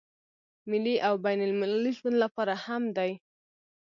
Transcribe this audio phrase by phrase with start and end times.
[0.69, 3.11] ملي او بين المللي ژوند لپاره هم دی.